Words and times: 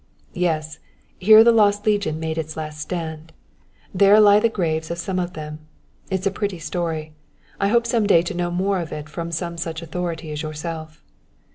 "Yes, 0.33 0.79
here 1.19 1.43
the 1.43 1.51
lost 1.51 1.85
legion 1.85 2.19
made 2.19 2.39
its 2.39 2.57
last 2.57 2.79
stand. 2.79 3.31
There 3.93 4.19
lie 4.19 4.39
the 4.39 4.49
graves 4.49 4.89
of 4.89 4.97
some 4.97 5.19
of 5.19 5.33
them. 5.33 5.59
It's 6.09 6.25
a 6.25 6.31
pretty 6.31 6.57
story; 6.57 7.13
I 7.59 7.67
hope 7.67 7.85
some 7.85 8.07
day 8.07 8.23
to 8.23 8.33
know 8.33 8.49
more 8.49 8.79
of 8.79 8.91
it 8.91 9.07
from 9.07 9.31
some 9.31 9.59
such 9.59 9.83
authority 9.83 10.31
as 10.31 10.41
yourself." 10.41 11.03